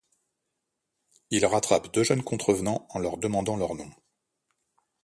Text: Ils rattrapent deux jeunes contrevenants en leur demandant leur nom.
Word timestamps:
Ils 1.29 1.45
rattrapent 1.45 1.93
deux 1.93 2.01
jeunes 2.01 2.23
contrevenants 2.23 2.87
en 2.89 2.97
leur 2.97 3.17
demandant 3.19 3.55
leur 3.55 3.75
nom. 3.75 3.91